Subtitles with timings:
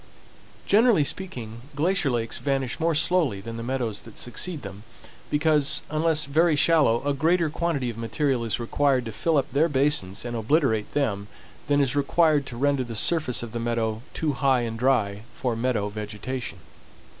[0.65, 4.81] Generally speaking, glacier lakes vanish more slowly than the meadows that succeed them,
[5.29, 9.69] because, unless very shallow, a greater quantity of material is required to fill up their
[9.69, 11.27] basins and obliterate them
[11.67, 15.55] than is required to render the surface of the meadow too high and dry for
[15.55, 16.57] meadow vegetation.